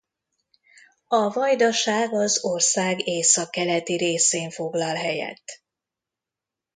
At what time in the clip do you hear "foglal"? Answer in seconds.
4.49-4.95